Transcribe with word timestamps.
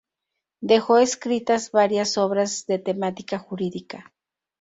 Dejó 0.61 0.97
escritas 0.97 1.69
varias 1.69 2.17
obras 2.17 2.65
de 2.65 2.79
temática 2.79 3.37
jurídica. 3.37 4.11